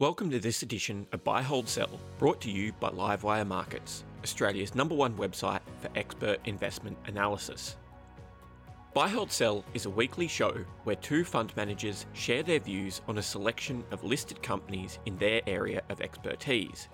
Welcome 0.00 0.30
to 0.30 0.40
this 0.40 0.62
edition 0.62 1.06
of 1.12 1.22
Buy 1.24 1.42
Hold 1.42 1.68
Sell, 1.68 2.00
brought 2.16 2.40
to 2.40 2.50
you 2.50 2.72
by 2.80 2.88
Livewire 2.88 3.46
Markets, 3.46 4.02
Australia's 4.24 4.74
number 4.74 4.94
one 4.94 5.14
website 5.14 5.60
for 5.78 5.90
expert 5.94 6.38
investment 6.46 6.96
analysis. 7.04 7.76
Buy 8.94 9.08
Hold 9.10 9.30
Sell 9.30 9.62
is 9.74 9.84
a 9.84 9.90
weekly 9.90 10.26
show 10.26 10.56
where 10.84 10.96
two 10.96 11.22
fund 11.22 11.54
managers 11.54 12.06
share 12.14 12.42
their 12.42 12.60
views 12.60 13.02
on 13.08 13.18
a 13.18 13.22
selection 13.22 13.84
of 13.90 14.02
listed 14.02 14.42
companies 14.42 14.98
in 15.04 15.18
their 15.18 15.42
area 15.46 15.82
of 15.90 16.00
expertise. 16.00 16.88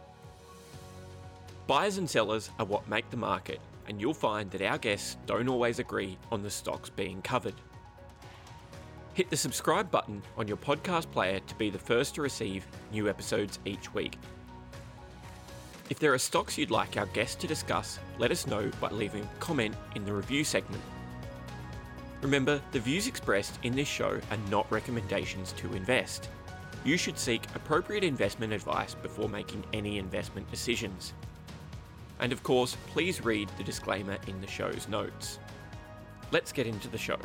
Buyers 1.69 1.99
and 1.99 2.11
sellers 2.11 2.51
are 2.59 2.67
what 2.67 2.89
make 2.89 3.09
the 3.11 3.17
market, 3.17 3.61
and 3.87 4.01
you'll 4.01 4.15
find 4.15 4.51
that 4.51 4.63
our 4.63 4.79
guests 4.79 5.17
don't 5.27 5.49
always 5.49 5.79
agree 5.79 6.19
on 6.33 6.43
the 6.43 6.51
stocks 6.51 6.91
being 6.91 7.23
covered. 7.23 7.55
Hit 9.17 9.31
the 9.31 9.37
subscribe 9.39 9.91
button 9.91 10.23
on 10.37 10.47
your 10.47 10.59
podcast 10.59 11.11
player 11.11 11.41
to 11.41 11.55
be 11.55 11.71
the 11.71 11.79
first 11.79 12.15
to 12.17 12.21
receive 12.21 12.67
new 12.93 13.09
episodes 13.09 13.59
each 13.65 13.95
week. 13.95 14.19
If 15.89 15.99
there 15.99 16.13
are 16.13 16.19
stocks 16.19 16.59
you'd 16.59 16.71
like 16.71 16.99
our 16.99 17.07
guests 17.07 17.37
to 17.37 17.47
discuss, 17.47 17.99
let 18.19 18.31
us 18.31 18.47
know 18.47 18.71
by 18.79 18.91
leaving 18.91 19.23
a 19.23 19.41
comment 19.41 19.75
in 19.95 20.05
the 20.05 20.13
review 20.13 20.45
segment. 20.45 20.83
Remember, 22.21 22.61
the 22.73 22.79
views 22.79 23.07
expressed 23.07 23.59
in 23.63 23.75
this 23.75 23.89
show 23.89 24.21
are 24.31 24.51
not 24.51 24.71
recommendations 24.71 25.53
to 25.53 25.73
invest. 25.73 26.29
You 26.85 26.99
should 26.99 27.19
seek 27.19 27.43
appropriate 27.55 28.05
investment 28.05 28.53
advice 28.53 28.93
before 28.93 29.31
making 29.31 29.65
any 29.73 29.97
investment 29.97 30.51
decisions. 30.51 31.15
And 32.21 32.35
of 32.35 32.43
course, 32.43 32.77
please 32.89 33.25
read 33.25 33.49
the 33.57 33.65
disclaimer 33.65 34.19
in 34.27 34.43
the 34.43 34.47
show's 34.47 34.89
notes. 34.89 35.39
Let's 36.33 36.53
get 36.53 36.67
into 36.67 36.89
the 36.89 36.99
show. 36.99 37.17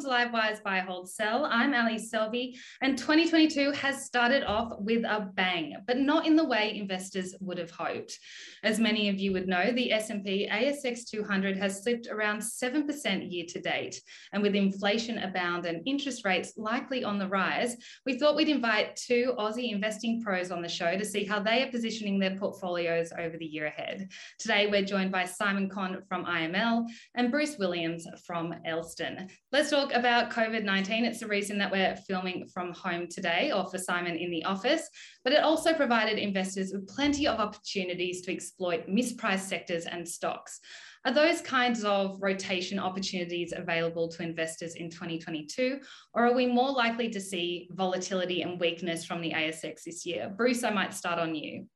Welcome 0.00 0.32
to 0.32 0.38
Livewire's 0.38 0.60
Buy 0.60 0.78
Hold 0.78 1.10
Sell. 1.10 1.44
I'm 1.44 1.74
Ally 1.74 1.98
Selby, 1.98 2.58
and 2.80 2.96
2022 2.96 3.72
has 3.72 4.06
started 4.06 4.44
off 4.44 4.72
with 4.78 5.04
a 5.04 5.28
bang, 5.34 5.76
but 5.86 5.98
not 5.98 6.26
in 6.26 6.36
the 6.36 6.44
way 6.44 6.74
investors 6.74 7.34
would 7.40 7.58
have 7.58 7.70
hoped. 7.70 8.18
As 8.62 8.78
many 8.78 9.10
of 9.10 9.18
you 9.18 9.32
would 9.32 9.46
know, 9.46 9.72
the 9.72 9.92
S&P 9.92 10.48
ASX 10.50 11.06
200 11.10 11.58
has 11.58 11.82
slipped 11.82 12.06
around 12.06 12.38
7% 12.38 13.30
year 13.30 13.44
to 13.48 13.60
date, 13.60 14.00
and 14.32 14.42
with 14.42 14.54
inflation 14.54 15.18
abound 15.18 15.66
and 15.66 15.86
interest 15.86 16.24
rates 16.24 16.54
likely 16.56 17.04
on 17.04 17.18
the 17.18 17.28
rise, 17.28 17.76
we 18.06 18.18
thought 18.18 18.36
we'd 18.36 18.48
invite 18.48 18.96
two 18.96 19.34
Aussie 19.38 19.72
investing 19.72 20.22
pros 20.22 20.50
on 20.50 20.62
the 20.62 20.68
show 20.68 20.96
to 20.96 21.04
see 21.04 21.24
how 21.24 21.40
they 21.40 21.62
are 21.62 21.70
positioning 21.70 22.18
their 22.18 22.36
portfolios 22.36 23.12
over 23.18 23.36
the 23.36 23.44
year 23.44 23.66
ahead. 23.66 24.08
Today, 24.38 24.66
we're 24.66 24.84
joined 24.84 25.12
by 25.12 25.24
Simon 25.24 25.68
Conn 25.68 26.00
from 26.08 26.24
IML 26.24 26.86
and 27.16 27.30
Bruce 27.30 27.58
Williams 27.58 28.06
from 28.24 28.54
Elston. 28.64 29.28
Let's 29.52 29.68
talk 29.68 29.89
about 29.94 30.30
COVID 30.30 30.64
19. 30.64 31.04
It's 31.04 31.20
the 31.20 31.26
reason 31.26 31.58
that 31.58 31.70
we're 31.70 31.96
filming 32.08 32.46
from 32.46 32.72
home 32.72 33.06
today, 33.08 33.52
or 33.54 33.68
for 33.68 33.78
Simon 33.78 34.16
in 34.16 34.30
the 34.30 34.44
office, 34.44 34.88
but 35.24 35.32
it 35.32 35.42
also 35.42 35.72
provided 35.72 36.18
investors 36.18 36.72
with 36.72 36.88
plenty 36.88 37.26
of 37.26 37.38
opportunities 37.38 38.22
to 38.22 38.32
exploit 38.32 38.88
mispriced 38.88 39.48
sectors 39.48 39.86
and 39.86 40.06
stocks. 40.06 40.60
Are 41.04 41.14
those 41.14 41.40
kinds 41.40 41.84
of 41.84 42.18
rotation 42.20 42.78
opportunities 42.78 43.54
available 43.56 44.08
to 44.08 44.22
investors 44.22 44.74
in 44.74 44.90
2022, 44.90 45.80
or 46.12 46.26
are 46.26 46.34
we 46.34 46.46
more 46.46 46.70
likely 46.70 47.08
to 47.10 47.20
see 47.20 47.68
volatility 47.72 48.42
and 48.42 48.60
weakness 48.60 49.04
from 49.04 49.20
the 49.20 49.32
ASX 49.32 49.84
this 49.84 50.04
year? 50.04 50.32
Bruce, 50.36 50.62
I 50.62 50.70
might 50.70 50.92
start 50.92 51.18
on 51.18 51.34
you. 51.34 51.66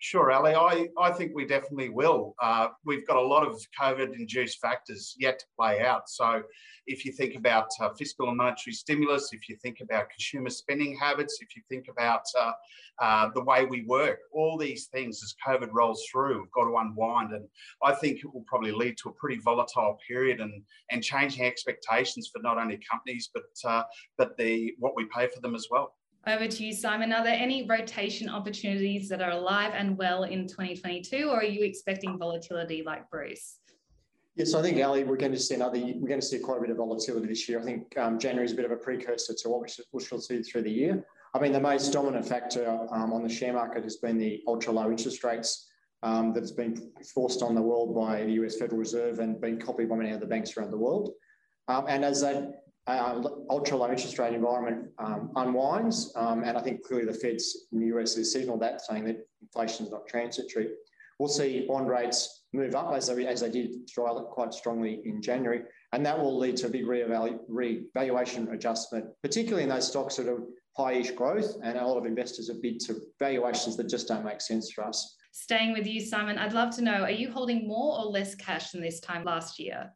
Sure, 0.00 0.30
Ally. 0.30 0.54
I, 0.54 0.88
I 1.00 1.10
think 1.10 1.32
we 1.34 1.44
definitely 1.44 1.88
will. 1.88 2.36
Uh, 2.40 2.68
we've 2.84 3.06
got 3.06 3.16
a 3.16 3.20
lot 3.20 3.44
of 3.44 3.60
COVID 3.80 4.14
induced 4.14 4.60
factors 4.60 5.16
yet 5.18 5.40
to 5.40 5.44
play 5.56 5.80
out. 5.82 6.08
So, 6.08 6.42
if 6.86 7.04
you 7.04 7.10
think 7.10 7.34
about 7.34 7.66
uh, 7.80 7.90
fiscal 7.98 8.28
and 8.28 8.36
monetary 8.36 8.74
stimulus, 8.74 9.30
if 9.32 9.48
you 9.48 9.56
think 9.56 9.80
about 9.82 10.08
consumer 10.08 10.50
spending 10.50 10.96
habits, 10.96 11.38
if 11.42 11.54
you 11.56 11.62
think 11.68 11.86
about 11.88 12.22
uh, 12.38 12.52
uh 13.00 13.28
the 13.34 13.42
way 13.42 13.66
we 13.66 13.84
work, 13.86 14.20
all 14.32 14.56
these 14.56 14.86
things 14.86 15.20
as 15.22 15.34
COVID 15.46 15.68
rolls 15.72 16.04
through, 16.10 16.42
we've 16.42 16.52
got 16.52 16.64
to 16.64 16.76
unwind. 16.76 17.32
And 17.32 17.46
I 17.82 17.92
think 17.92 18.20
it 18.20 18.32
will 18.32 18.44
probably 18.46 18.72
lead 18.72 18.96
to 18.98 19.08
a 19.08 19.12
pretty 19.14 19.40
volatile 19.40 19.98
period 20.06 20.40
and, 20.40 20.62
and 20.90 21.02
changing 21.02 21.44
expectations 21.44 22.30
for 22.32 22.40
not 22.40 22.56
only 22.56 22.78
companies, 22.90 23.30
but, 23.34 23.68
uh, 23.68 23.82
but 24.16 24.36
the, 24.38 24.74
what 24.78 24.94
we 24.96 25.06
pay 25.06 25.26
for 25.26 25.40
them 25.40 25.56
as 25.56 25.66
well. 25.70 25.97
Over 26.26 26.46
to 26.46 26.64
you, 26.64 26.72
Simon. 26.72 27.12
Are 27.12 27.24
there 27.24 27.36
any 27.38 27.66
rotation 27.66 28.28
opportunities 28.28 29.08
that 29.08 29.22
are 29.22 29.30
alive 29.30 29.72
and 29.74 29.96
well 29.96 30.24
in 30.24 30.46
2022, 30.46 31.28
or 31.28 31.38
are 31.38 31.44
you 31.44 31.64
expecting 31.64 32.18
volatility 32.18 32.82
like 32.84 33.08
Bruce? 33.10 33.60
Yes, 34.34 34.54
I 34.54 34.62
think 34.62 34.78
Ally, 34.78 35.02
we're 35.04 35.16
going 35.16 35.32
to 35.32 35.38
see 35.38 35.54
another. 35.54 35.78
We're 35.78 36.08
going 36.08 36.20
to 36.20 36.26
see 36.26 36.38
quite 36.38 36.58
a 36.58 36.60
bit 36.60 36.70
of 36.70 36.76
volatility 36.76 37.26
this 37.26 37.48
year. 37.48 37.60
I 37.60 37.62
think 37.62 37.96
um, 37.96 38.18
January 38.18 38.44
is 38.44 38.52
a 38.52 38.56
bit 38.56 38.64
of 38.64 38.70
a 38.70 38.76
precursor 38.76 39.34
to 39.34 39.48
what 39.48 39.62
we 39.62 39.68
should, 39.68 39.84
we 39.92 40.04
shall 40.04 40.20
see 40.20 40.42
through 40.42 40.62
the 40.62 40.70
year. 40.70 41.04
I 41.34 41.40
mean, 41.40 41.52
the 41.52 41.60
most 41.60 41.92
dominant 41.92 42.26
factor 42.26 42.68
um, 42.92 43.12
on 43.12 43.22
the 43.22 43.28
share 43.28 43.52
market 43.52 43.84
has 43.84 43.96
been 43.96 44.18
the 44.18 44.42
ultra 44.46 44.72
low 44.72 44.90
interest 44.90 45.24
rates 45.24 45.68
um, 46.02 46.32
that 46.34 46.40
has 46.40 46.52
been 46.52 46.90
forced 47.14 47.42
on 47.42 47.54
the 47.54 47.62
world 47.62 47.94
by 47.94 48.24
the 48.24 48.32
US 48.32 48.56
Federal 48.56 48.78
Reserve 48.78 49.18
and 49.18 49.40
been 49.40 49.58
copied 49.60 49.88
by 49.88 49.96
many 49.96 50.12
other 50.12 50.26
banks 50.26 50.56
around 50.56 50.70
the 50.70 50.78
world. 50.78 51.10
Um, 51.66 51.86
and 51.88 52.04
as 52.04 52.20
that 52.22 52.62
uh, 52.88 53.22
ultra 53.50 53.76
low 53.76 53.90
interest 53.90 54.18
rate 54.18 54.32
environment 54.32 54.88
um, 54.98 55.30
unwinds. 55.36 56.12
Um, 56.16 56.42
and 56.42 56.56
I 56.56 56.62
think 56.62 56.82
clearly 56.82 57.04
the 57.04 57.18
Fed's 57.18 57.66
in 57.70 57.80
the 57.80 57.86
US 57.98 58.16
has 58.16 58.32
signaled 58.32 58.62
that, 58.62 58.80
saying 58.80 59.04
that 59.04 59.28
inflation 59.42 59.86
is 59.86 59.92
not 59.92 60.06
transitory. 60.08 60.70
We'll 61.18 61.28
see 61.28 61.66
bond 61.68 61.88
rates 61.88 62.44
move 62.52 62.74
up 62.74 62.92
as 62.94 63.08
they, 63.08 63.26
as 63.26 63.40
they 63.42 63.50
did 63.50 63.72
quite 64.30 64.54
strongly 64.54 65.02
in 65.04 65.20
January. 65.20 65.62
And 65.92 66.04
that 66.06 66.18
will 66.18 66.38
lead 66.38 66.56
to 66.58 66.66
a 66.66 66.70
big 66.70 66.86
revaluation 66.86 68.48
adjustment, 68.52 69.06
particularly 69.22 69.64
in 69.64 69.68
those 69.68 69.88
stocks 69.88 70.16
that 70.16 70.28
are 70.28 70.42
high-ish 70.76 71.10
growth. 71.10 71.56
And 71.62 71.76
a 71.76 71.86
lot 71.86 71.98
of 71.98 72.06
investors 72.06 72.48
have 72.48 72.62
bid 72.62 72.80
to 72.80 73.00
valuations 73.18 73.76
that 73.76 73.88
just 73.88 74.08
don't 74.08 74.24
make 74.24 74.40
sense 74.40 74.70
for 74.70 74.84
us. 74.84 75.16
Staying 75.32 75.72
with 75.72 75.86
you, 75.86 76.00
Simon, 76.00 76.38
I'd 76.38 76.52
love 76.52 76.74
to 76.76 76.82
know, 76.82 77.02
are 77.02 77.10
you 77.10 77.30
holding 77.30 77.68
more 77.68 77.98
or 77.98 78.06
less 78.06 78.34
cash 78.34 78.70
than 78.70 78.80
this 78.80 79.00
time 79.00 79.24
last 79.24 79.58
year? 79.58 79.92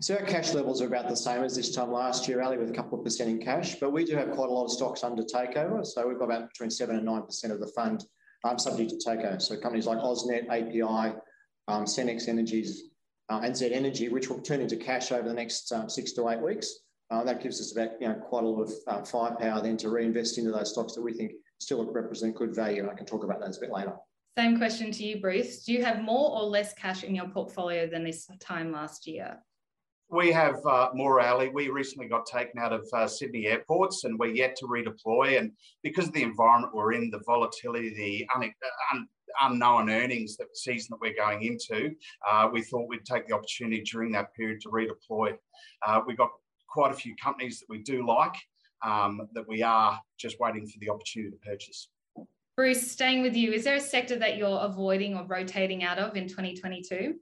So 0.00 0.16
our 0.16 0.24
cash 0.24 0.54
levels 0.54 0.80
are 0.80 0.86
about 0.86 1.08
the 1.08 1.16
same 1.16 1.44
as 1.44 1.54
this 1.54 1.74
time 1.74 1.92
last 1.92 2.26
year, 2.26 2.40
Ally, 2.40 2.56
with 2.56 2.70
a 2.70 2.74
couple 2.74 2.98
of 2.98 3.04
percent 3.04 3.30
in 3.30 3.38
cash. 3.38 3.76
But 3.76 3.92
we 3.92 4.04
do 4.04 4.16
have 4.16 4.30
quite 4.32 4.48
a 4.48 4.52
lot 4.52 4.64
of 4.64 4.70
stocks 4.72 5.04
under 5.04 5.22
takeover. 5.22 5.84
So 5.86 6.08
we've 6.08 6.18
got 6.18 6.24
about 6.24 6.48
between 6.48 6.70
seven 6.70 6.96
and 6.96 7.04
nine 7.04 7.22
percent 7.22 7.52
of 7.52 7.60
the 7.60 7.68
fund 7.68 8.04
um, 8.44 8.58
subject 8.58 8.90
to 8.90 8.96
takeover. 8.96 9.40
So 9.40 9.56
companies 9.56 9.86
like 9.86 9.98
AusNet, 9.98 10.48
API, 10.48 11.16
um, 11.68 11.84
Senex 11.84 12.26
Energies, 12.26 12.84
uh, 13.28 13.40
and 13.44 13.56
Z 13.56 13.72
Energy, 13.72 14.08
which 14.08 14.28
will 14.28 14.40
turn 14.40 14.60
into 14.60 14.76
cash 14.76 15.12
over 15.12 15.28
the 15.28 15.34
next 15.34 15.70
um, 15.72 15.88
six 15.88 16.12
to 16.12 16.28
eight 16.30 16.40
weeks. 16.40 16.80
Uh, 17.10 17.22
that 17.22 17.42
gives 17.42 17.60
us 17.60 17.72
about 17.76 17.90
you 18.00 18.08
know 18.08 18.14
quite 18.14 18.44
a 18.44 18.48
lot 18.48 18.62
of 18.62 18.72
uh, 18.88 19.04
firepower 19.04 19.62
then 19.62 19.76
to 19.76 19.90
reinvest 19.90 20.38
into 20.38 20.50
those 20.50 20.72
stocks 20.72 20.94
that 20.94 21.02
we 21.02 21.12
think 21.12 21.32
still 21.60 21.84
represent 21.92 22.34
good 22.34 22.54
value. 22.54 22.82
And 22.82 22.90
I 22.90 22.94
can 22.94 23.06
talk 23.06 23.24
about 23.24 23.40
those 23.40 23.58
a 23.58 23.60
bit 23.60 23.70
later. 23.70 23.92
Same 24.36 24.56
question 24.56 24.90
to 24.90 25.04
you, 25.04 25.20
Bruce. 25.20 25.64
Do 25.64 25.72
you 25.74 25.84
have 25.84 26.02
more 26.02 26.32
or 26.32 26.44
less 26.44 26.72
cash 26.72 27.04
in 27.04 27.14
your 27.14 27.28
portfolio 27.28 27.86
than 27.86 28.02
this 28.02 28.26
time 28.40 28.72
last 28.72 29.06
year? 29.06 29.38
We 30.12 30.30
have 30.32 30.64
uh, 30.66 30.90
more 30.92 31.20
Ally. 31.20 31.48
We 31.48 31.70
recently 31.70 32.06
got 32.06 32.26
taken 32.26 32.60
out 32.60 32.74
of 32.74 32.86
uh, 32.92 33.08
Sydney 33.08 33.46
airports 33.46 34.04
and 34.04 34.18
we're 34.18 34.34
yet 34.34 34.54
to 34.56 34.66
redeploy. 34.66 35.38
And 35.38 35.52
because 35.82 36.06
of 36.06 36.12
the 36.12 36.22
environment 36.22 36.74
we're 36.74 36.92
in, 36.92 37.08
the 37.08 37.22
volatility, 37.24 37.94
the 37.94 38.26
un- 38.34 38.52
un- 38.92 39.08
unknown 39.40 39.88
earnings 39.88 40.36
that 40.36 40.54
season 40.54 40.88
that 40.90 41.00
we're 41.00 41.16
going 41.16 41.44
into, 41.44 41.92
uh, 42.30 42.46
we 42.52 42.60
thought 42.60 42.90
we'd 42.90 43.06
take 43.06 43.26
the 43.26 43.34
opportunity 43.34 43.80
during 43.80 44.12
that 44.12 44.34
period 44.34 44.60
to 44.60 44.68
redeploy. 44.68 45.34
Uh, 45.86 46.02
we've 46.06 46.18
got 46.18 46.28
quite 46.68 46.92
a 46.92 46.94
few 46.94 47.16
companies 47.16 47.60
that 47.60 47.66
we 47.70 47.78
do 47.78 48.06
like 48.06 48.36
um, 48.84 49.26
that 49.32 49.48
we 49.48 49.62
are 49.62 49.98
just 50.18 50.38
waiting 50.40 50.66
for 50.66 50.78
the 50.80 50.90
opportunity 50.90 51.30
to 51.30 51.38
purchase. 51.38 51.88
Bruce, 52.54 52.86
staying 52.86 53.22
with 53.22 53.34
you, 53.34 53.50
is 53.52 53.64
there 53.64 53.76
a 53.76 53.80
sector 53.80 54.18
that 54.18 54.36
you're 54.36 54.60
avoiding 54.60 55.16
or 55.16 55.24
rotating 55.24 55.84
out 55.84 55.96
of 55.96 56.18
in 56.18 56.28
2022? 56.28 57.14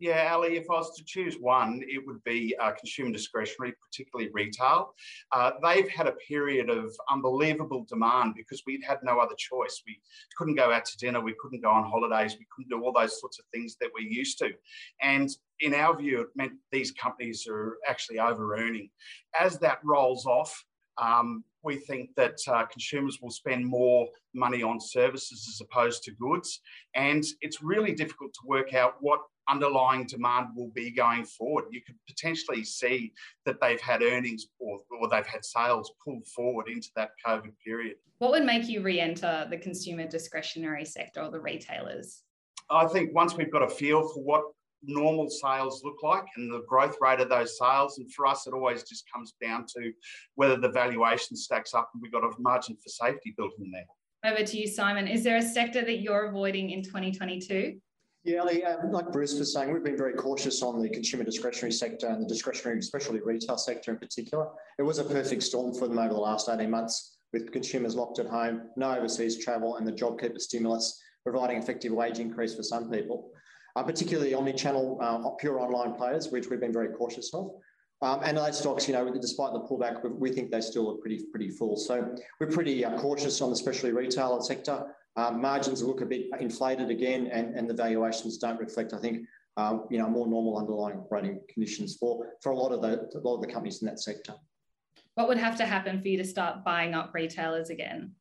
Yeah, 0.00 0.28
Ally, 0.30 0.50
if 0.50 0.70
I 0.70 0.74
was 0.74 0.96
to 0.96 1.04
choose 1.04 1.36
one, 1.40 1.82
it 1.88 2.06
would 2.06 2.22
be 2.22 2.54
uh, 2.62 2.70
consumer 2.70 3.10
discretionary, 3.10 3.74
particularly 3.84 4.30
retail. 4.32 4.94
Uh, 5.32 5.52
they've 5.60 5.88
had 5.88 6.06
a 6.06 6.12
period 6.12 6.70
of 6.70 6.92
unbelievable 7.10 7.84
demand 7.88 8.34
because 8.36 8.62
we'd 8.64 8.84
had 8.84 8.98
no 9.02 9.18
other 9.18 9.34
choice. 9.36 9.82
We 9.84 10.00
couldn't 10.36 10.54
go 10.54 10.72
out 10.72 10.84
to 10.84 10.98
dinner, 10.98 11.20
we 11.20 11.34
couldn't 11.40 11.62
go 11.62 11.70
on 11.70 11.90
holidays, 11.90 12.36
we 12.38 12.46
couldn't 12.54 12.70
do 12.70 12.84
all 12.84 12.92
those 12.92 13.18
sorts 13.20 13.40
of 13.40 13.44
things 13.52 13.76
that 13.80 13.90
we're 13.92 14.08
used 14.08 14.38
to. 14.38 14.52
And 15.02 15.30
in 15.58 15.74
our 15.74 15.96
view, 15.96 16.20
it 16.20 16.28
meant 16.36 16.52
these 16.70 16.92
companies 16.92 17.48
are 17.50 17.78
actually 17.88 18.20
over 18.20 18.56
earning. 18.56 18.90
As 19.38 19.58
that 19.58 19.80
rolls 19.82 20.26
off, 20.26 20.64
um, 20.98 21.42
we 21.64 21.76
think 21.76 22.10
that 22.16 22.38
uh, 22.46 22.64
consumers 22.66 23.18
will 23.20 23.30
spend 23.30 23.66
more 23.66 24.08
money 24.32 24.62
on 24.62 24.80
services 24.80 25.46
as 25.48 25.60
opposed 25.60 26.04
to 26.04 26.12
goods. 26.12 26.60
And 26.94 27.24
it's 27.40 27.62
really 27.62 27.92
difficult 27.92 28.32
to 28.34 28.46
work 28.46 28.74
out 28.74 28.94
what 29.00 29.20
underlying 29.48 30.06
demand 30.06 30.48
will 30.54 30.70
be 30.74 30.90
going 30.90 31.24
forward. 31.24 31.64
You 31.70 31.80
could 31.86 31.96
potentially 32.06 32.64
see 32.64 33.12
that 33.46 33.60
they've 33.60 33.80
had 33.80 34.02
earnings 34.02 34.46
or, 34.58 34.78
or 35.00 35.08
they've 35.08 35.26
had 35.26 35.44
sales 35.44 35.92
pulled 36.04 36.26
forward 36.26 36.68
into 36.68 36.88
that 36.96 37.10
COVID 37.26 37.52
period. 37.64 37.96
What 38.18 38.32
would 38.32 38.44
make 38.44 38.68
you 38.68 38.82
re 38.82 39.00
enter 39.00 39.46
the 39.48 39.58
consumer 39.58 40.06
discretionary 40.06 40.84
sector 40.84 41.22
or 41.22 41.30
the 41.30 41.40
retailers? 41.40 42.22
I 42.70 42.86
think 42.86 43.14
once 43.14 43.34
we've 43.34 43.50
got 43.50 43.62
a 43.62 43.68
feel 43.68 44.06
for 44.08 44.22
what 44.22 44.42
normal 44.82 45.28
sales 45.28 45.82
look 45.84 46.02
like 46.02 46.24
and 46.36 46.52
the 46.52 46.62
growth 46.68 46.96
rate 47.00 47.20
of 47.20 47.28
those 47.28 47.58
sales. 47.58 47.98
And 47.98 48.12
for 48.12 48.26
us, 48.26 48.46
it 48.46 48.54
always 48.54 48.82
just 48.82 49.04
comes 49.12 49.34
down 49.42 49.66
to 49.76 49.92
whether 50.34 50.56
the 50.56 50.68
valuation 50.68 51.36
stacks 51.36 51.74
up 51.74 51.90
and 51.92 52.02
we've 52.02 52.12
got 52.12 52.24
a 52.24 52.30
margin 52.38 52.76
for 52.76 52.88
safety 52.88 53.34
built 53.36 53.52
in 53.58 53.70
there. 53.70 53.86
Over 54.24 54.44
to 54.44 54.58
you, 54.58 54.66
Simon. 54.66 55.06
Is 55.06 55.22
there 55.22 55.36
a 55.36 55.42
sector 55.42 55.84
that 55.84 56.00
you're 56.00 56.26
avoiding 56.26 56.70
in 56.70 56.82
2022? 56.82 57.78
Yeah, 58.28 58.42
um, 58.42 58.92
like 58.92 59.10
Bruce 59.10 59.38
was 59.38 59.54
saying, 59.54 59.72
we've 59.72 59.82
been 59.82 59.96
very 59.96 60.12
cautious 60.12 60.62
on 60.62 60.82
the 60.82 60.88
consumer 60.88 61.24
discretionary 61.24 61.72
sector 61.72 62.08
and 62.08 62.22
the 62.22 62.28
discretionary, 62.28 62.78
especially 62.78 63.20
retail 63.20 63.56
sector 63.56 63.90
in 63.90 63.98
particular. 63.98 64.48
It 64.78 64.82
was 64.82 64.98
a 64.98 65.04
perfect 65.04 65.42
storm 65.42 65.74
for 65.74 65.88
them 65.88 65.98
over 65.98 66.12
the 66.12 66.20
last 66.20 66.48
18 66.48 66.70
months 66.70 67.18
with 67.32 67.50
consumers 67.52 67.94
locked 67.94 68.18
at 68.18 68.26
home, 68.26 68.68
no 68.76 68.94
overseas 68.94 69.42
travel, 69.42 69.76
and 69.76 69.86
the 69.86 69.92
JobKeeper 69.92 70.40
stimulus 70.40 71.00
providing 71.24 71.56
effective 71.56 71.92
wage 71.92 72.18
increase 72.18 72.54
for 72.54 72.62
some 72.62 72.90
people 72.90 73.32
uh, 73.78 73.82
particularly 73.82 74.34
omni-channel 74.34 74.98
uh, 75.00 75.30
pure 75.38 75.60
online 75.60 75.94
players, 75.94 76.30
which 76.30 76.48
we've 76.48 76.60
been 76.60 76.72
very 76.72 76.88
cautious 76.88 77.32
of. 77.32 77.50
Um, 78.00 78.20
and 78.24 78.36
those 78.36 78.58
stocks, 78.58 78.86
you 78.86 78.94
know, 78.94 79.12
despite 79.12 79.52
the 79.52 79.60
pullback, 79.60 80.08
we 80.08 80.30
think 80.30 80.50
they 80.50 80.60
still 80.60 80.84
look 80.84 81.00
pretty 81.00 81.24
pretty 81.32 81.50
full. 81.50 81.76
So 81.76 82.14
we're 82.40 82.50
pretty 82.50 82.84
uh, 82.84 82.96
cautious 82.98 83.40
on 83.40 83.50
the 83.50 83.56
specialty 83.56 83.92
retail 83.92 84.40
sector. 84.40 84.94
Um, 85.18 85.40
margins 85.42 85.82
look 85.82 86.00
a 86.00 86.06
bit 86.06 86.26
inflated 86.38 86.90
again, 86.90 87.26
and, 87.26 87.52
and 87.56 87.68
the 87.68 87.74
valuations 87.74 88.38
don't 88.38 88.60
reflect, 88.60 88.92
I 88.92 88.98
think, 88.98 89.26
um, 89.56 89.86
you 89.90 89.98
know, 89.98 90.08
more 90.08 90.28
normal 90.28 90.56
underlying 90.56 90.98
operating 90.98 91.40
conditions 91.52 91.96
for 91.96 92.24
for 92.40 92.52
a 92.52 92.56
lot 92.56 92.70
of 92.70 92.82
the 92.82 93.10
a 93.18 93.20
lot 93.26 93.34
of 93.34 93.40
the 93.40 93.48
companies 93.48 93.82
in 93.82 93.86
that 93.88 93.98
sector. 93.98 94.34
What 95.16 95.26
would 95.26 95.38
have 95.38 95.56
to 95.56 95.66
happen 95.66 96.00
for 96.00 96.06
you 96.06 96.18
to 96.18 96.24
start 96.24 96.64
buying 96.64 96.94
up 96.94 97.10
retailers 97.12 97.68
again? 97.70 98.12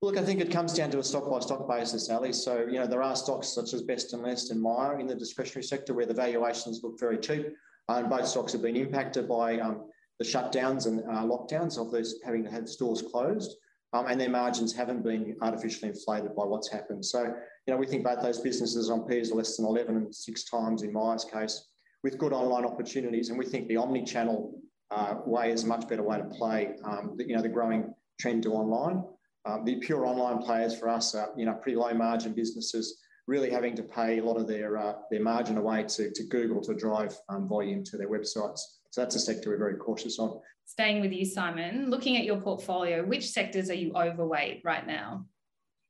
Look, 0.00 0.16
I 0.16 0.22
think 0.22 0.40
it 0.40 0.50
comes 0.50 0.72
down 0.72 0.90
to 0.92 1.00
a 1.00 1.04
stock 1.04 1.30
by 1.30 1.40
stock 1.40 1.68
basis, 1.68 2.08
Ally. 2.08 2.30
So, 2.30 2.60
you 2.60 2.78
know, 2.78 2.86
there 2.86 3.02
are 3.02 3.14
stocks 3.14 3.48
such 3.48 3.74
as 3.74 3.82
Best 3.82 4.14
and 4.14 4.22
Less 4.22 4.48
and 4.48 4.62
Myer 4.62 4.98
in 5.00 5.06
the 5.06 5.14
discretionary 5.14 5.64
sector 5.64 5.92
where 5.92 6.06
the 6.06 6.14
valuations 6.14 6.80
look 6.82 6.98
very 6.98 7.18
cheap. 7.18 7.48
And 7.88 8.08
both 8.08 8.26
stocks 8.26 8.52
have 8.52 8.62
been 8.62 8.76
impacted 8.76 9.28
by 9.28 9.58
um, 9.58 9.90
the 10.18 10.24
shutdowns 10.24 10.86
and 10.86 11.00
uh, 11.00 11.24
lockdowns 11.24 11.78
of 11.78 11.90
those 11.90 12.20
having 12.24 12.44
to 12.44 12.50
have 12.50 12.68
stores 12.68 13.02
closed. 13.02 13.56
Um, 13.92 14.06
and 14.06 14.20
their 14.20 14.28
margins 14.28 14.74
haven't 14.74 15.02
been 15.02 15.36
artificially 15.40 15.88
inflated 15.88 16.36
by 16.36 16.44
what's 16.44 16.70
happened. 16.70 17.04
So, 17.04 17.22
you 17.22 17.72
know, 17.72 17.76
we 17.76 17.86
think 17.86 18.04
both 18.04 18.20
those 18.20 18.38
businesses 18.38 18.90
on 18.90 19.06
P's 19.06 19.32
are 19.32 19.36
less 19.36 19.56
than 19.56 19.66
11 19.66 19.96
and 19.96 20.14
six 20.14 20.44
times 20.44 20.82
in 20.82 20.92
Myer's 20.92 21.24
case 21.24 21.68
with 22.04 22.18
good 22.18 22.32
online 22.32 22.64
opportunities. 22.64 23.30
And 23.30 23.38
we 23.38 23.46
think 23.46 23.66
the 23.68 23.78
omni-channel 23.78 24.60
uh, 24.90 25.14
way 25.24 25.52
is 25.52 25.64
a 25.64 25.66
much 25.66 25.88
better 25.88 26.02
way 26.02 26.18
to 26.18 26.24
play, 26.24 26.74
um, 26.84 27.14
the, 27.16 27.26
you 27.26 27.34
know, 27.34 27.42
the 27.42 27.48
growing 27.48 27.94
trend 28.20 28.42
to 28.42 28.52
online. 28.52 29.04
Um, 29.46 29.64
the 29.64 29.76
pure 29.76 30.04
online 30.04 30.42
players 30.42 30.78
for 30.78 30.88
us 30.88 31.14
are, 31.14 31.30
you 31.36 31.46
know, 31.46 31.54
pretty 31.54 31.76
low 31.76 31.94
margin 31.94 32.34
businesses, 32.34 32.98
really 33.26 33.50
having 33.50 33.74
to 33.76 33.82
pay 33.82 34.18
a 34.18 34.24
lot 34.24 34.36
of 34.36 34.46
their 34.46 34.76
uh, 34.76 34.94
their 35.10 35.22
margin 35.22 35.56
away 35.56 35.84
to, 35.84 36.10
to 36.10 36.24
Google 36.24 36.60
to 36.62 36.74
drive 36.74 37.16
um, 37.28 37.48
volume 37.48 37.84
to 37.84 37.96
their 37.96 38.08
websites. 38.08 38.60
So 38.90 39.00
that's 39.00 39.14
a 39.14 39.20
sector 39.20 39.50
we're 39.50 39.58
very 39.58 39.76
cautious 39.76 40.18
on. 40.18 40.40
Staying 40.64 41.00
with 41.00 41.12
you, 41.12 41.24
Simon, 41.24 41.90
looking 41.90 42.16
at 42.16 42.24
your 42.24 42.40
portfolio, 42.40 43.04
which 43.04 43.28
sectors 43.30 43.70
are 43.70 43.74
you 43.74 43.92
overweight 43.94 44.62
right 44.64 44.86
now? 44.86 45.24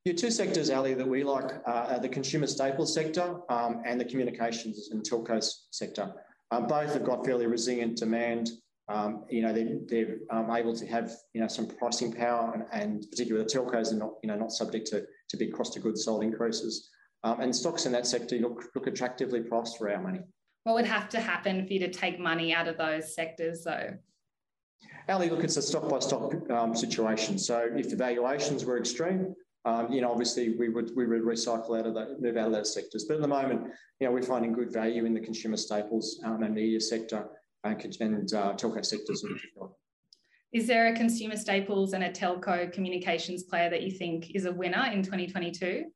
Your 0.05 0.15
two 0.15 0.31
sectors, 0.31 0.71
Ally, 0.71 0.95
that 0.95 1.07
we 1.07 1.25
like 1.25 1.53
uh, 1.67 1.87
are 1.91 1.99
the 1.99 2.09
consumer 2.09 2.47
staples 2.47 2.95
sector 2.95 3.37
um, 3.51 3.83
and 3.85 4.01
the 4.01 4.05
communications 4.05 4.91
and 4.91 5.03
telcos 5.03 5.67
sector. 5.71 6.13
Um, 6.51 6.67
both 6.67 6.93
have 6.95 7.05
got 7.05 7.27
fairly 7.27 7.47
resilient 7.47 7.97
demand 7.97 8.51
um, 8.89 9.25
you 9.29 9.43
know, 9.43 9.53
they're, 9.53 9.79
they're 9.87 10.17
um, 10.31 10.51
able 10.51 10.75
to 10.75 10.87
have, 10.87 11.13
you 11.35 11.41
know, 11.41 11.49
some 11.49 11.67
pricing 11.67 12.13
power 12.13 12.53
and, 12.55 12.65
and 12.73 13.07
particularly 13.11 13.47
the 13.47 13.53
telcos 13.53 13.93
are 13.93 13.97
not, 13.97 14.13
you 14.23 14.29
know, 14.29 14.37
not 14.37 14.51
subject 14.51 14.87
to, 14.89 15.05
to 15.29 15.37
big 15.37 15.53
cost 15.53 15.77
of 15.77 15.83
goods 15.83 16.05
sold 16.05 16.23
increases. 16.23 16.89
Um, 17.23 17.41
and 17.41 17.55
stocks 17.55 17.85
in 17.85 17.93
that 17.93 18.07
sector 18.07 18.37
look, 18.37 18.65
look 18.75 18.87
attractively 18.87 19.41
priced 19.41 19.77
for 19.77 19.91
our 19.91 20.01
money. 20.01 20.21
What 20.69 20.75
would 20.75 20.85
have 20.85 21.09
to 21.09 21.19
happen 21.21 21.67
for 21.67 21.73
you 21.73 21.79
to 21.79 21.91
take 21.91 22.21
money 22.21 22.53
out 22.53 22.69
of 22.69 22.77
those 22.77 23.15
sectors 23.15 23.65
though? 23.65 23.95
Ally, 25.09 25.31
look, 25.31 25.43
it's 25.43 25.57
a 25.57 25.63
stock 25.63 25.89
by 25.89 25.99
stock 25.99 26.35
um, 26.51 26.77
situation. 26.77 27.39
So 27.39 27.71
if 27.75 27.89
the 27.89 27.97
valuations 27.97 28.67
were 28.67 28.77
extreme, 28.77 29.35
um, 29.65 29.91
you 29.91 30.03
know, 30.03 30.11
obviously 30.11 30.57
we 30.59 30.69
would 30.69 30.91
we 30.95 31.07
would 31.07 31.23
recycle 31.23 31.79
out 31.79 31.87
of 31.87 31.95
that, 31.95 32.21
move 32.21 32.37
out 32.37 32.49
of 32.49 32.53
those 32.53 32.75
sectors. 32.75 33.07
But 33.09 33.15
at 33.15 33.23
the 33.23 33.29
moment, 33.29 33.63
you 33.99 34.07
know, 34.07 34.13
we're 34.13 34.21
finding 34.21 34.53
good 34.53 34.71
value 34.71 35.07
in 35.07 35.15
the 35.15 35.21
consumer 35.21 35.57
staples 35.57 36.21
um, 36.23 36.43
and 36.43 36.55
media 36.55 36.83
sector 36.83 37.27
and 37.65 37.81
uh, 38.35 38.53
telco 38.53 38.85
sectors 38.85 39.25
in 39.25 39.33
particular. 39.33 39.69
Is 40.53 40.67
there 40.67 40.89
a 40.89 40.95
consumer 40.95 41.37
staples 41.37 41.95
and 41.95 42.05
a 42.05 42.11
telco 42.11 42.71
communications 42.71 43.45
player 43.45 43.71
that 43.71 43.85
you 43.85 43.91
think 43.91 44.33
is 44.35 44.45
a 44.45 44.53
winner 44.53 44.91
in 44.93 45.03
2022? 45.03 45.87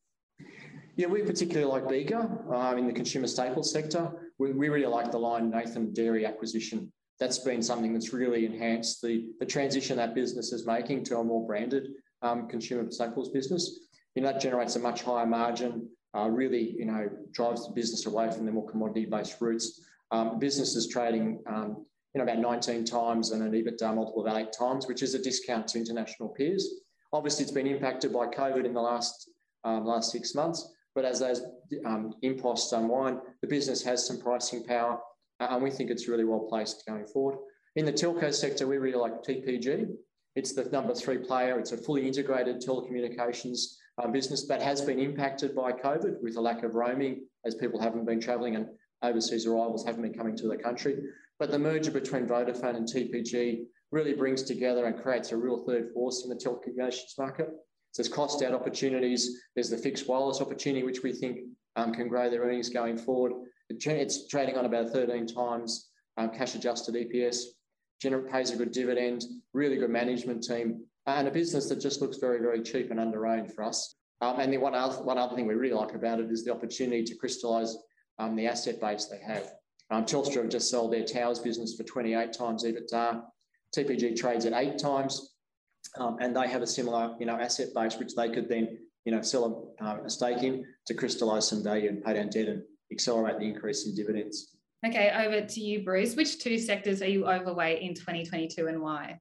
Yeah, 0.96 1.06
we 1.06 1.22
particularly 1.22 1.70
like 1.70 1.88
Bega 1.88 2.28
um, 2.52 2.78
in 2.78 2.86
the 2.86 2.92
consumer 2.92 3.26
staples 3.26 3.72
sector. 3.72 4.12
We, 4.42 4.50
we 4.50 4.68
really 4.68 4.86
like 4.86 5.12
the 5.12 5.18
Lion 5.18 5.50
Nathan 5.50 5.92
Dairy 5.92 6.26
acquisition. 6.26 6.92
That's 7.20 7.38
been 7.38 7.62
something 7.62 7.92
that's 7.92 8.12
really 8.12 8.44
enhanced 8.44 9.00
the, 9.00 9.28
the 9.38 9.46
transition 9.46 9.96
that 9.98 10.16
business 10.16 10.52
is 10.52 10.66
making 10.66 11.04
to 11.04 11.18
a 11.18 11.24
more 11.24 11.46
branded 11.46 11.90
um, 12.22 12.48
consumer 12.48 12.90
staples 12.90 13.30
business. 13.30 13.86
You 14.16 14.22
know, 14.22 14.32
that 14.32 14.40
generates 14.40 14.74
a 14.74 14.80
much 14.80 15.02
higher 15.02 15.26
margin, 15.26 15.88
uh, 16.16 16.28
really, 16.28 16.74
you 16.76 16.86
know, 16.86 17.08
drives 17.30 17.68
the 17.68 17.72
business 17.72 18.06
away 18.06 18.32
from 18.32 18.44
the 18.44 18.50
more 18.50 18.68
commodity-based 18.68 19.40
routes. 19.40 19.80
Um, 20.10 20.40
business 20.40 20.74
is 20.74 20.88
trading 20.88 21.40
um, 21.46 21.86
you 22.12 22.18
know, 22.18 22.24
about 22.24 22.38
19 22.40 22.84
times 22.84 23.30
and 23.30 23.42
an 23.44 23.52
EBITDA 23.52 23.94
multiple 23.94 24.26
of 24.26 24.36
eight 24.36 24.52
times, 24.52 24.88
which 24.88 25.02
is 25.02 25.14
a 25.14 25.22
discount 25.22 25.68
to 25.68 25.78
international 25.78 26.30
peers. 26.30 26.68
Obviously, 27.12 27.44
it's 27.44 27.52
been 27.52 27.68
impacted 27.68 28.12
by 28.12 28.26
COVID 28.26 28.64
in 28.64 28.74
the 28.74 28.80
last 28.80 29.30
um, 29.64 29.84
last 29.86 30.10
six 30.10 30.34
months, 30.34 30.68
but 30.94 31.04
as 31.04 31.20
those 31.20 31.42
um, 31.84 32.14
imposts 32.22 32.72
unwind, 32.72 33.18
the 33.40 33.48
business 33.48 33.82
has 33.82 34.06
some 34.06 34.18
pricing 34.18 34.64
power, 34.64 34.98
uh, 35.40 35.48
and 35.50 35.62
we 35.62 35.70
think 35.70 35.90
it's 35.90 36.08
really 36.08 36.24
well 36.24 36.46
placed 36.48 36.84
going 36.86 37.06
forward. 37.06 37.38
In 37.76 37.84
the 37.84 37.92
telco 37.92 38.32
sector, 38.32 38.66
we 38.66 38.78
really 38.78 38.98
like 38.98 39.22
TPG. 39.22 39.88
It's 40.36 40.52
the 40.54 40.64
number 40.64 40.94
three 40.94 41.18
player. 41.18 41.58
It's 41.58 41.72
a 41.72 41.76
fully 41.76 42.06
integrated 42.06 42.60
telecommunications 42.60 43.76
uh, 43.98 44.08
business 44.08 44.46
that 44.48 44.62
has 44.62 44.80
been 44.80 44.98
impacted 44.98 45.54
by 45.54 45.72
COVID 45.72 46.22
with 46.22 46.36
a 46.36 46.40
lack 46.40 46.62
of 46.62 46.74
roaming 46.74 47.26
as 47.44 47.54
people 47.54 47.80
haven't 47.80 48.06
been 48.06 48.20
travelling 48.20 48.56
and 48.56 48.66
overseas 49.02 49.46
arrivals 49.46 49.84
haven't 49.84 50.02
been 50.02 50.14
coming 50.14 50.36
to 50.36 50.48
the 50.48 50.56
country. 50.56 50.96
But 51.38 51.50
the 51.50 51.58
merger 51.58 51.90
between 51.90 52.26
Vodafone 52.26 52.76
and 52.76 52.86
TPG 52.86 53.64
really 53.90 54.14
brings 54.14 54.42
together 54.42 54.86
and 54.86 55.02
creates 55.02 55.32
a 55.32 55.36
real 55.36 55.64
third 55.66 55.90
force 55.92 56.24
in 56.24 56.30
the 56.30 56.36
telecommunications 56.36 57.18
market. 57.18 57.48
There's 57.96 58.08
cost 58.08 58.42
out 58.42 58.54
opportunities. 58.54 59.42
There's 59.54 59.70
the 59.70 59.76
fixed 59.76 60.08
wireless 60.08 60.40
opportunity, 60.40 60.84
which 60.84 61.02
we 61.02 61.12
think 61.12 61.40
um, 61.76 61.92
can 61.92 62.08
grow 62.08 62.30
their 62.30 62.42
earnings 62.42 62.68
going 62.68 62.96
forward. 62.96 63.32
It's 63.68 64.28
trading 64.28 64.56
on 64.56 64.64
about 64.64 64.90
13 64.90 65.26
times 65.26 65.90
um, 66.16 66.30
cash 66.30 66.54
adjusted 66.54 66.94
EPS, 66.94 67.44
gener- 68.02 68.30
pays 68.30 68.50
a 68.50 68.56
good 68.56 68.72
dividend, 68.72 69.24
really 69.54 69.76
good 69.76 69.90
management 69.90 70.42
team, 70.42 70.84
and 71.06 71.26
a 71.26 71.30
business 71.30 71.68
that 71.68 71.80
just 71.80 72.00
looks 72.00 72.18
very, 72.18 72.38
very 72.38 72.62
cheap 72.62 72.90
and 72.90 73.00
underowned 73.00 73.52
for 73.52 73.64
us. 73.64 73.96
Um, 74.20 74.38
and 74.38 74.52
then 74.52 74.60
one 74.60 74.74
other, 74.74 75.02
one 75.02 75.18
other 75.18 75.34
thing 75.34 75.46
we 75.46 75.54
really 75.54 75.74
like 75.74 75.94
about 75.94 76.20
it 76.20 76.30
is 76.30 76.44
the 76.44 76.52
opportunity 76.52 77.02
to 77.04 77.14
crystallise 77.14 77.76
um, 78.18 78.36
the 78.36 78.46
asset 78.46 78.80
base 78.80 79.06
they 79.06 79.18
have. 79.18 79.52
Um, 79.90 80.04
Telstra 80.04 80.42
have 80.42 80.48
just 80.48 80.70
sold 80.70 80.92
their 80.92 81.04
towers 81.04 81.38
business 81.38 81.74
for 81.74 81.82
28 81.82 82.32
times 82.32 82.64
EBITDA. 82.64 83.22
TPG 83.76 84.16
trades 84.16 84.44
at 84.44 84.52
eight 84.52 84.78
times, 84.78 85.31
um, 85.98 86.18
and 86.20 86.34
they 86.34 86.48
have 86.48 86.62
a 86.62 86.66
similar, 86.66 87.14
you 87.18 87.26
know, 87.26 87.36
asset 87.36 87.68
base 87.74 87.96
which 87.98 88.14
they 88.14 88.30
could 88.30 88.48
then, 88.48 88.78
you 89.04 89.12
know, 89.12 89.22
sell 89.22 89.74
a, 89.80 89.84
uh, 89.84 90.04
a 90.04 90.10
stake 90.10 90.42
in 90.42 90.64
to 90.86 90.94
crystallise 90.94 91.48
some 91.48 91.62
value 91.62 91.88
and 91.88 92.02
pay 92.02 92.14
down 92.14 92.28
debt 92.28 92.48
and 92.48 92.62
accelerate 92.90 93.38
the 93.38 93.46
increase 93.46 93.86
in 93.86 93.94
dividends. 93.94 94.56
Okay, 94.84 95.12
over 95.16 95.46
to 95.46 95.60
you, 95.60 95.84
Bruce. 95.84 96.16
Which 96.16 96.38
two 96.38 96.58
sectors 96.58 97.02
are 97.02 97.08
you 97.08 97.26
overweight 97.26 97.82
in 97.82 97.94
2022 97.94 98.66
and 98.66 98.80
why? 98.80 99.18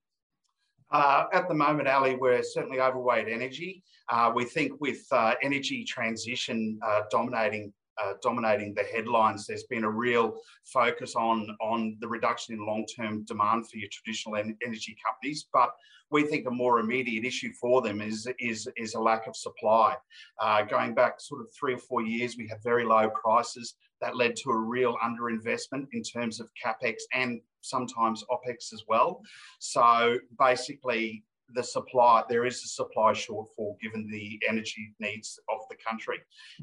Uh, 0.92 1.25
at 1.34 1.48
the 1.48 1.54
moment, 1.54 1.88
Ally, 1.88 2.16
we're 2.20 2.44
certainly 2.44 2.82
overweight 2.82 3.28
energy. 3.30 3.84
Uh, 4.10 4.32
we 4.34 4.44
think 4.44 4.74
with 4.82 5.06
uh, 5.12 5.36
energy 5.42 5.86
transition 5.86 6.80
uh, 6.86 7.01
dominating 7.10 7.72
uh, 8.01 8.13
dominating 8.21 8.74
the 8.74 8.83
headlines. 8.83 9.45
There's 9.45 9.63
been 9.63 9.83
a 9.83 9.89
real 9.89 10.36
focus 10.65 11.15
on, 11.15 11.55
on 11.62 11.98
the 12.00 12.07
reduction 12.07 12.55
in 12.55 12.65
long-term 12.65 13.25
demand 13.25 13.69
for 13.69 13.77
your 13.77 13.89
traditional 13.91 14.38
en 14.38 14.57
energy 14.65 14.95
companies, 15.05 15.48
but 15.53 15.71
we 16.12 16.24
think 16.24 16.45
a 16.45 16.51
more 16.51 16.79
immediate 16.79 17.25
issue 17.25 17.51
for 17.60 17.81
them 17.81 18.01
is, 18.01 18.27
is, 18.39 18.67
is 18.75 18.93
a 18.95 19.00
lack 19.00 19.27
of 19.27 19.36
supply. 19.36 19.95
Uh, 20.39 20.63
going 20.63 20.93
back 20.93 21.21
sort 21.21 21.41
of 21.41 21.48
three 21.57 21.74
or 21.74 21.77
four 21.77 22.01
years, 22.01 22.36
we 22.38 22.48
had 22.48 22.62
very 22.63 22.83
low 22.83 23.10
prices. 23.10 23.75
That 24.01 24.17
led 24.17 24.36
to 24.38 24.50
a 24.50 24.57
real 24.57 24.98
underinvestment 25.03 25.88
in 25.93 26.03
terms 26.03 26.39
of 26.39 26.50
capex 26.63 26.95
and 27.13 27.39
sometimes 27.62 28.24
opex 28.29 28.74
as 28.74 28.83
well. 28.88 29.21
So 29.60 30.17
basically, 30.38 31.24
the 31.53 31.63
supply, 31.63 32.24
there 32.29 32.45
is 32.45 32.63
a 32.63 32.67
supply 32.67 33.12
shortfall 33.12 33.79
given 33.81 34.10
the 34.10 34.39
energy 34.48 34.93
needs 35.00 35.39
of 35.50 35.61
the 35.72 35.84
country. 35.88 36.20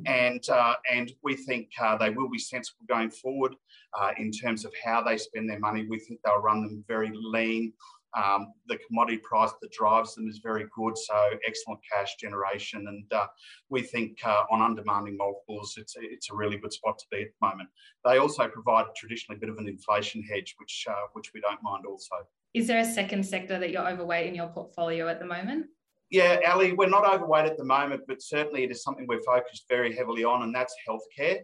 And, 0.06 0.42
uh, 0.48 0.74
and 0.92 1.12
we 1.22 1.34
think 1.34 1.66
uh, 1.80 1.96
they 1.96 2.10
will 2.10 2.30
be 2.30 2.38
sensible 2.38 2.84
going 2.88 3.10
forward 3.10 3.54
uh, 3.98 4.12
in 4.22 4.30
terms 4.30 4.64
of 4.64 4.72
how 4.84 5.02
they 5.02 5.16
spend 5.16 5.48
their 5.48 5.58
money. 5.68 5.86
We 5.88 5.98
think 5.98 6.20
they'll 6.20 6.46
run 6.50 6.60
them 6.62 6.84
very 6.86 7.10
lean. 7.14 7.72
Um, 8.16 8.54
the 8.68 8.78
commodity 8.86 9.18
price 9.18 9.52
that 9.60 9.70
drives 9.70 10.14
them 10.14 10.28
is 10.28 10.40
very 10.42 10.64
good, 10.74 10.96
so 10.96 11.30
excellent 11.46 11.80
cash 11.92 12.16
generation. 12.16 12.86
And 12.88 13.12
uh, 13.12 13.26
we 13.68 13.82
think 13.82 14.18
uh, 14.24 14.44
on 14.50 14.62
undemanding 14.62 15.16
multiples, 15.16 15.74
it's 15.76 15.94
a, 15.96 16.00
it's 16.02 16.30
a 16.30 16.34
really 16.34 16.56
good 16.56 16.72
spot 16.72 16.98
to 16.98 17.04
be 17.10 17.22
at 17.22 17.28
the 17.28 17.46
moment. 17.46 17.68
They 18.06 18.16
also 18.18 18.48
provide 18.48 18.86
traditionally 18.96 19.36
a 19.36 19.40
bit 19.40 19.50
of 19.50 19.58
an 19.58 19.68
inflation 19.68 20.22
hedge, 20.22 20.54
which 20.58 20.86
uh, 20.88 21.06
which 21.12 21.32
we 21.34 21.40
don't 21.40 21.62
mind 21.62 21.84
also. 21.86 22.16
Is 22.54 22.66
there 22.66 22.80
a 22.80 22.84
second 22.84 23.26
sector 23.26 23.58
that 23.58 23.70
you're 23.70 23.86
overweight 23.86 24.26
in 24.26 24.34
your 24.34 24.48
portfolio 24.48 25.06
at 25.08 25.20
the 25.20 25.26
moment? 25.26 25.66
Yeah, 26.10 26.38
Ally, 26.44 26.72
we're 26.76 26.88
not 26.88 27.06
overweight 27.06 27.44
at 27.46 27.58
the 27.58 27.64
moment, 27.64 28.02
but 28.08 28.22
certainly 28.22 28.64
it 28.64 28.70
is 28.70 28.82
something 28.82 29.06
we're 29.06 29.22
focused 29.22 29.66
very 29.68 29.94
heavily 29.94 30.24
on, 30.24 30.42
and 30.42 30.54
that's 30.54 30.74
healthcare. 30.88 31.40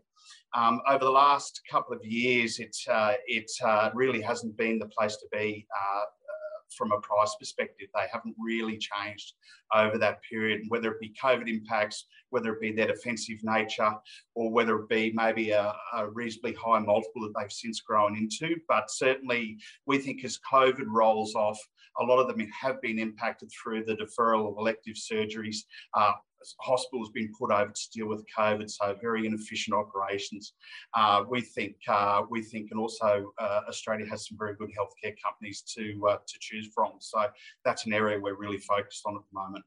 Um, 0.54 0.80
over 0.88 1.04
the 1.04 1.10
last 1.10 1.60
couple 1.70 1.94
of 1.94 2.04
years, 2.04 2.58
it, 2.58 2.74
uh, 2.88 3.14
it 3.26 3.50
uh, 3.62 3.90
really 3.92 4.22
hasn't 4.22 4.56
been 4.56 4.78
the 4.78 4.86
place 4.86 5.16
to 5.16 5.26
be 5.32 5.66
uh, 5.76 6.02
from 6.76 6.92
a 6.92 7.00
price 7.00 7.34
perspective. 7.38 7.88
They 7.94 8.06
haven't 8.12 8.36
really 8.38 8.78
changed 8.78 9.34
over 9.74 9.98
that 9.98 10.22
period, 10.22 10.60
And 10.60 10.70
whether 10.70 10.92
it 10.92 11.00
be 11.00 11.14
COVID 11.22 11.48
impacts, 11.48 12.06
whether 12.30 12.52
it 12.52 12.60
be 12.60 12.72
their 12.72 12.88
defensive 12.88 13.38
nature, 13.42 13.92
or 14.34 14.50
whether 14.50 14.76
it 14.78 14.88
be 14.88 15.12
maybe 15.14 15.50
a, 15.50 15.74
a 15.94 16.08
reasonably 16.08 16.54
high 16.54 16.80
multiple 16.80 17.22
that 17.22 17.32
they've 17.38 17.52
since 17.52 17.80
grown 17.80 18.16
into. 18.16 18.56
But 18.68 18.90
certainly, 18.90 19.58
we 19.86 19.98
think 19.98 20.24
as 20.24 20.38
COVID 20.50 20.86
rolls 20.86 21.34
off, 21.34 21.58
a 22.00 22.04
lot 22.04 22.18
of 22.18 22.26
them 22.26 22.46
have 22.60 22.80
been 22.82 22.98
impacted 22.98 23.50
through 23.52 23.84
the 23.84 23.96
deferral 23.96 24.50
of 24.50 24.58
elective 24.58 24.96
surgeries. 24.96 25.58
Uh, 25.94 26.12
hospitals 26.60 27.10
been 27.10 27.30
put 27.38 27.50
over 27.50 27.70
to 27.70 27.90
deal 27.92 28.08
with 28.08 28.24
COVID, 28.36 28.70
so 28.70 28.96
very 29.00 29.26
inefficient 29.26 29.76
operations. 29.76 30.54
Uh, 30.94 31.24
we 31.28 31.40
think 31.40 31.76
uh, 31.88 32.22
we 32.30 32.42
think, 32.42 32.70
and 32.70 32.80
also 32.80 33.32
uh, 33.38 33.60
Australia 33.68 34.06
has 34.06 34.28
some 34.28 34.38
very 34.38 34.54
good 34.54 34.70
healthcare 34.70 35.14
companies 35.22 35.62
to 35.76 36.06
uh, 36.08 36.16
to 36.26 36.38
choose 36.40 36.70
from. 36.74 36.92
So 37.00 37.26
that's 37.64 37.86
an 37.86 37.92
area 37.92 38.18
we're 38.18 38.36
really 38.36 38.58
focused 38.58 39.02
on 39.06 39.16
at 39.16 39.22
the 39.30 39.38
moment. 39.38 39.64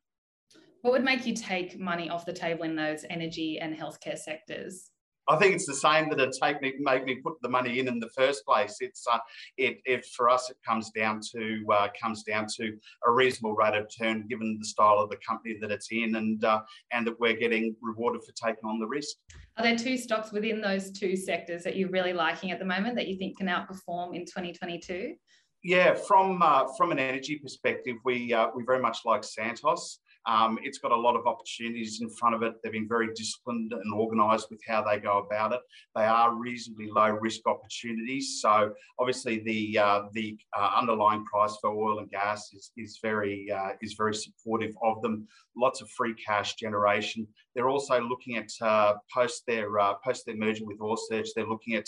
What 0.82 0.94
would 0.94 1.04
make 1.04 1.26
you 1.26 1.36
take 1.36 1.80
money 1.80 2.10
off 2.10 2.26
the 2.26 2.34
table 2.34 2.64
in 2.64 2.76
those 2.76 3.04
energy 3.10 3.60
and 3.60 3.76
healthcare 3.76 4.18
sectors? 4.18 4.92
I 5.30 5.36
think 5.38 5.56
it's 5.56 5.66
the 5.66 5.76
same 5.76 6.10
that 6.10 6.20
it 6.20 6.36
take 6.42 6.62
me 6.62 6.74
make 6.80 7.06
me 7.06 7.16
put 7.16 7.34
the 7.42 7.50
money 7.50 7.80
in 7.80 7.88
in 7.88 8.00
the 8.00 8.10
first 8.10 8.46
place. 8.46 8.78
It's 8.80 9.06
uh, 9.12 9.20
it, 9.58 9.80
it 9.86 10.06
for 10.06 10.30
us 10.30 10.50
it 10.50 10.58
comes 10.66 10.90
down 10.92 11.20
to 11.34 11.66
uh, 11.72 11.88
comes 12.02 12.24
down 12.24 12.48
to 12.58 12.78
a 13.06 13.12
reasonable 13.12 13.56
rate 13.56 13.76
of 13.76 13.86
return 13.86 14.26
given 14.28 14.58
the 14.60 14.66
style 14.66 15.00
of 15.00 15.10
the 15.10 15.18
company 15.28 15.58
that 15.62 15.72
it's 15.72 15.90
in 15.92 16.16
and 16.16 16.44
uh, 16.44 16.62
and 16.92 17.06
that 17.08 17.20
we're 17.20 17.36
getting 17.36 17.76
rewarded 17.82 18.22
for 18.24 18.32
taking 18.34 18.70
on 18.70 18.80
the 18.80 18.88
risk. 18.88 19.18
Are 19.58 19.64
there 19.64 19.78
two 19.78 19.98
stocks 19.98 20.32
within 20.32 20.62
those 20.62 20.92
two 20.92 21.16
sectors 21.16 21.64
that 21.64 21.76
you're 21.76 21.90
really 21.90 22.14
liking 22.14 22.52
at 22.52 22.60
the 22.60 22.66
moment 22.66 22.96
that 22.96 23.08
you 23.08 23.18
think 23.18 23.38
can 23.38 23.48
outperform 23.48 24.16
in 24.16 24.26
2022? 24.26 25.16
Yeah, 25.64 25.96
from 25.96 26.42
uh, 26.42 26.66
from 26.78 26.92
an 26.92 27.00
energy 27.00 27.38
perspective, 27.38 27.96
we 28.06 28.34
uh, 28.34 28.48
we 28.56 28.64
very 28.64 28.80
much 28.80 29.00
like 29.04 29.24
Santos. 29.24 30.00
Um, 30.28 30.60
it's 30.62 30.78
got 30.78 30.92
a 30.92 30.96
lot 30.96 31.16
of 31.16 31.26
opportunities 31.26 32.02
in 32.02 32.10
front 32.10 32.36
of 32.36 32.44
it. 32.44 32.54
They've 32.62 32.72
been 32.72 32.88
very 32.88 33.08
disciplined 33.16 33.72
and 33.72 33.94
organised 33.94 34.50
with 34.50 34.60
how 34.68 34.84
they 34.84 35.00
go 35.00 35.20
about 35.20 35.54
it. 35.54 35.62
They 35.96 36.04
are 36.04 36.36
reasonably 36.36 36.90
low 36.92 37.10
risk 37.10 37.48
opportunities. 37.48 38.40
So 38.42 38.74
obviously 39.00 39.40
the 39.40 39.80
uh, 39.80 40.02
the 40.14 40.38
uh, 40.58 40.72
underlying 40.80 41.24
price 41.26 41.58
for 41.62 41.70
oil 41.72 42.00
and 42.00 42.10
gas 42.10 42.54
is 42.54 42.72
is 42.76 43.00
very 43.02 43.50
uh, 43.52 43.70
is 43.82 43.94
very 43.94 44.14
supportive 44.14 44.76
of 44.84 45.02
them. 45.02 45.28
Lots 45.56 45.82
of 45.82 45.90
free 45.92 46.14
cash 46.14 46.56
generation. 46.56 47.26
They're 47.56 47.70
also 47.70 48.00
looking 48.02 48.38
at 48.38 48.52
uh, 48.62 48.96
post 49.14 49.44
their 49.48 49.80
uh, 49.80 49.94
post 50.04 50.26
their 50.26 50.36
merger 50.36 50.66
with 50.66 50.82
Oil 50.82 50.98
Search. 50.98 51.30
They're 51.36 51.48
looking 51.48 51.76
at 51.76 51.88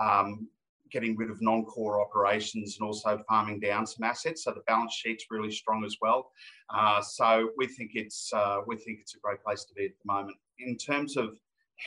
um, 0.00 0.46
getting 0.90 1.16
rid 1.16 1.30
of 1.30 1.40
non-core 1.40 2.00
operations 2.00 2.76
and 2.78 2.86
also 2.86 3.20
farming 3.28 3.60
down 3.60 3.86
some 3.86 4.04
assets. 4.04 4.44
So 4.44 4.52
the 4.52 4.60
balance 4.66 4.94
sheet's 4.94 5.26
really 5.30 5.50
strong 5.50 5.84
as 5.84 5.96
well. 6.00 6.30
Uh, 6.74 7.00
so 7.00 7.50
we 7.56 7.66
think 7.66 7.92
it's 7.94 8.30
uh, 8.32 8.58
we 8.66 8.76
think 8.76 8.98
it's 9.00 9.14
a 9.14 9.20
great 9.20 9.42
place 9.42 9.64
to 9.64 9.74
be 9.74 9.86
at 9.86 9.92
the 10.04 10.12
moment. 10.12 10.36
In 10.58 10.76
terms 10.76 11.16
of 11.16 11.38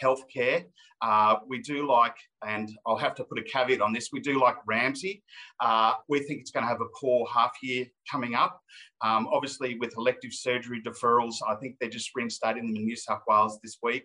healthcare, 0.02 0.66
uh, 1.02 1.38
we 1.48 1.60
do 1.60 1.88
like, 1.88 2.16
and 2.46 2.70
I'll 2.86 2.98
have 2.98 3.16
to 3.16 3.24
put 3.24 3.40
a 3.40 3.44
caveat 3.44 3.82
on 3.82 3.92
this, 3.92 4.10
we 4.14 4.20
do 4.20 4.40
like 4.40 4.56
Ramsay. 4.66 5.24
Uh, 5.60 5.94
we 6.08 6.20
think 6.20 6.42
it's 6.42 6.52
going 6.52 6.64
to 6.64 6.70
have 6.70 6.82
a 6.82 6.86
poor 7.00 7.28
half 7.34 7.52
year 7.64 7.86
coming 8.10 8.36
up. 8.36 8.62
Um, 9.04 9.28
obviously, 9.34 9.78
with 9.80 9.98
elective 9.98 10.32
surgery 10.32 10.82
deferrals, 10.82 11.36
I 11.48 11.56
think 11.56 11.78
they're 11.80 11.90
just 11.90 12.12
reinstating 12.16 12.68
them 12.68 12.76
in 12.76 12.86
New 12.86 12.96
South 12.96 13.22
Wales 13.28 13.60
this 13.64 13.80
week. 13.82 14.04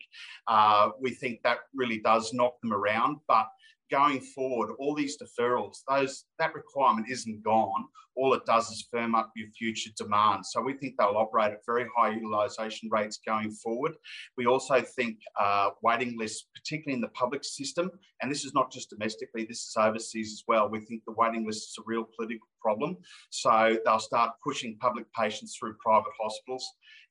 Uh, 0.49 0.91
we 1.01 1.11
think 1.11 1.41
that 1.43 1.59
really 1.75 2.01
does 2.01 2.33
knock 2.33 2.55
them 2.63 2.73
around, 2.73 3.19
but 3.29 3.47
going 3.91 4.21
forward, 4.21 4.75
all 4.79 4.95
these 4.95 5.17
deferrals, 5.19 5.79
those 5.89 6.25
that 6.39 6.55
requirement 6.55 7.07
isn't 7.11 7.43
gone. 7.43 7.87
All 8.17 8.33
it 8.33 8.47
does 8.47 8.71
is 8.71 8.89
firm 8.91 9.15
up 9.15 9.31
your 9.37 9.49
future 9.51 9.91
demand. 9.97 10.47
So 10.47 10.63
we 10.63 10.73
think 10.73 10.95
they'll 10.99 11.19
operate 11.19 11.53
at 11.53 11.67
very 11.67 11.87
high 11.95 12.13
utilisation 12.15 12.89
rates 12.91 13.21
going 13.27 13.51
forward. 13.51 13.93
We 14.39 14.47
also 14.47 14.81
think 14.81 15.19
uh, 15.39 15.71
waiting 15.83 16.17
lists, 16.19 16.47
particularly 16.55 16.95
in 16.95 17.03
the 17.03 17.09
public 17.09 17.45
system, 17.45 17.91
and 18.23 18.31
this 18.31 18.45
is 18.45 18.55
not 18.55 18.73
just 18.73 18.89
domestically, 18.89 19.45
this 19.45 19.59
is 19.59 19.75
overseas 19.79 20.33
as 20.33 20.43
well. 20.49 20.71
We 20.71 20.81
think 20.81 21.03
the 21.07 21.13
waiting 21.13 21.47
list 21.47 21.69
is 21.69 21.77
a 21.79 21.83
real 21.85 22.09
political 22.17 22.49
problem. 22.67 22.97
So 23.31 23.79
they'll 23.85 24.09
start 24.13 24.33
pushing 24.43 24.77
public 24.87 25.07
patients 25.13 25.57
through 25.57 25.75
private 25.75 26.15
hospitals. 26.21 26.65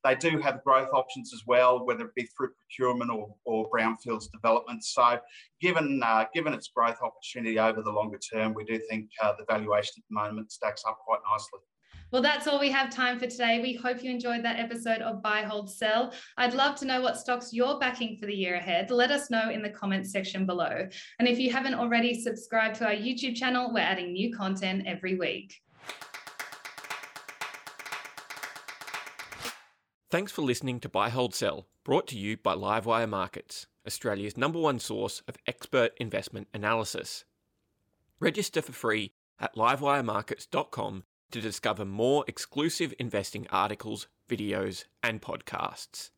They 0.04 0.16
do 0.16 0.38
have 0.40 0.64
growth 0.64 0.90
options 0.94 1.34
as 1.34 1.44
well, 1.48 1.86
whether 1.86 2.06
it 2.08 2.16
be 2.16 2.28
through 2.38 2.52
procurement 2.60 3.10
or, 3.10 3.34
or 3.46 3.70
brownfields 3.70 4.30
development. 4.32 4.84
So, 4.84 5.18
given 5.62 6.02
uh, 6.04 6.26
given 6.34 6.54
its 6.54 6.68
growth 6.68 7.00
opportunity 7.02 7.58
over 7.58 7.82
the 7.82 7.92
longer 8.00 8.20
term, 8.20 8.54
we 8.54 8.66
do 8.66 8.78
think 8.90 9.10
uh, 9.24 9.34
the 9.40 9.46
valuation 9.50 9.94
at 9.98 10.04
the 10.10 10.16
moment 10.22 10.52
stacks 10.52 10.84
up 10.88 11.00
quite 11.08 11.22
nicely. 11.32 11.60
Well, 12.12 12.22
that's 12.22 12.48
all 12.48 12.60
we 12.60 12.72
have 12.72 12.90
time 12.92 13.20
for 13.20 13.28
today. 13.28 13.60
We 13.62 13.74
hope 13.74 14.04
you 14.04 14.12
enjoyed 14.12 14.44
that 14.46 14.60
episode 14.60 15.02
of 15.02 15.22
Buy, 15.22 15.42
Hold, 15.42 15.70
Sell. 15.70 16.14
I'd 16.38 16.54
love 16.54 16.76
to 16.78 16.86
know 16.86 17.02
what 17.02 17.18
stocks 17.18 17.52
you're 17.52 17.80
backing 17.80 18.18
for 18.18 18.28
the 18.28 18.34
year 18.34 18.56
ahead. 18.56 18.92
Let 18.92 19.12
us 19.12 19.32
know 19.32 19.50
in 19.50 19.62
the 19.62 19.70
comments 19.70 20.12
section 20.12 20.46
below. 20.46 20.88
And 21.20 21.28
if 21.28 21.40
you 21.40 21.52
haven't 21.52 21.74
already 21.74 22.20
subscribed 22.20 22.76
to 22.76 22.86
our 22.86 22.94
YouTube 22.94 23.36
channel, 23.36 23.74
we're 23.74 23.80
adding 23.80 24.14
new 24.14 24.36
content 24.36 24.84
every 24.86 25.16
week. 25.16 25.62
Thanks 30.12 30.32
for 30.32 30.44
listening 30.44 30.80
to 30.82 30.90
Buy, 30.90 31.10
Hold, 31.10 31.34
Sell, 31.34 31.66
brought 31.84 32.08
to 32.08 32.18
you 32.18 32.38
by 32.38 32.54
Livewire 32.54 33.10
Markets, 33.10 33.66
Australia's 33.86 34.38
number 34.38 34.60
one 34.60 34.80
source 34.80 35.22
of 35.28 35.36
expert 35.48 35.92
investment 35.98 36.48
analysis. 36.54 37.26
Register 38.20 38.62
for 38.62 38.72
free 38.72 39.12
at 39.40 39.56
livewiremarkets.com 39.56 41.04
to 41.32 41.42
discover 41.42 41.86
more 41.86 42.24
exclusive 42.28 42.94
investing 43.00 43.48
articles, 43.50 44.08
videos, 44.30 44.86
and 45.04 45.22
podcasts. 45.22 46.10